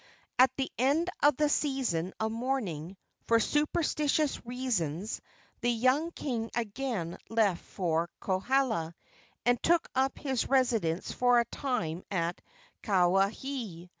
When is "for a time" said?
11.11-12.03